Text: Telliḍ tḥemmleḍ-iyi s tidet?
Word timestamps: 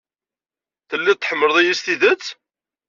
Telliḍ 0.89 1.17
tḥemmleḍ-iyi 1.17 1.75
s 1.79 1.81
tidet? 1.85 2.25